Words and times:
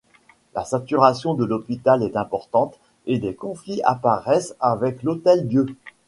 La 0.55 0.65
saturation 0.65 1.35
de 1.35 1.45
l'hôpital 1.45 2.01
est 2.01 2.17
importante 2.17 2.79
et 3.05 3.19
des 3.19 3.35
conflits 3.35 3.81
apparaissent 3.83 4.55
avec 4.59 5.03
l'Hôtel-Dieu. 5.03 5.67